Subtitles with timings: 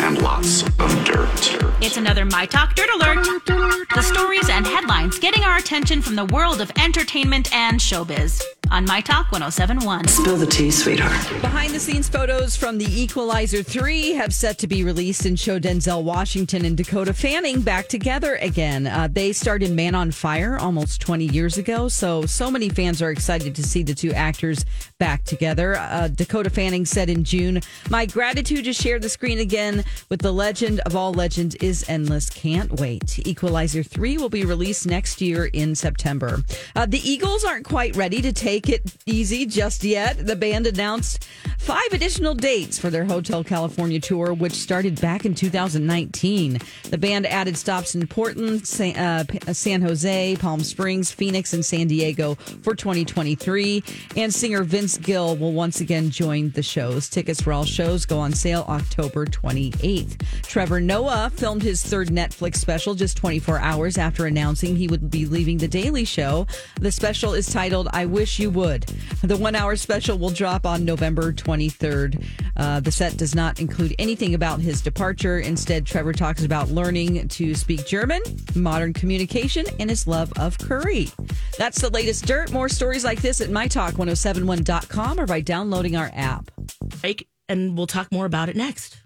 [0.00, 1.56] and lots of dirt.
[1.80, 3.24] It's another My Talk Dirt Alert.
[3.94, 8.84] The stories and headlines getting our attention from the world of entertainment and showbiz on
[8.84, 10.06] My Talk 1071.
[10.08, 11.42] Spill the tea, sweetheart.
[11.42, 15.58] Behind the scenes photos from The Equalizer 3 have set to be released and show
[15.58, 18.86] Denzel Washington and Dakota Fanning back together again.
[18.86, 23.02] Uh, they starred in Man on Fire almost 20 years ago, so so many fans
[23.02, 24.64] are excited to see the two actors
[24.98, 25.76] back together.
[25.76, 30.32] Uh, Dakota Fanning said in June, My gratitude to share the screen again with the
[30.32, 32.30] legend of all legends is endless.
[32.30, 33.26] Can't wait.
[33.26, 36.42] Equalizer 3 will be released next year in September.
[36.76, 40.26] Uh, the Eagles aren't quite ready to take it easy just yet.
[40.26, 41.26] The band announced
[41.58, 46.58] five additional dates for their Hotel California tour, which started back in 2019.
[46.90, 51.86] The band added stops in Portland, San, uh, San Jose, Palm Springs, Phoenix, and San
[51.86, 53.82] Diego for 2023.
[54.16, 57.08] And singer Vince Gill will once again join the shows.
[57.08, 60.20] Tickets for all shows go on sale October 28th.
[60.42, 65.26] Trevor Noah filmed his third Netflix special just 24 hours after announcing he would be
[65.26, 66.46] leaving The Daily Show.
[66.80, 68.82] The special is titled I Wish You Would.
[69.22, 72.24] The one hour special will drop on November 23rd.
[72.56, 75.38] Uh, the set does not include anything about his departure.
[75.38, 78.22] Instead, Trevor talks about learning to speak German,
[78.54, 81.08] modern communication, and his love of curry.
[81.58, 82.52] That's the latest dirt.
[82.52, 86.50] More stories like this at mytalk1071.com or by downloading our app.
[87.00, 89.00] Break, and we'll talk more about it next.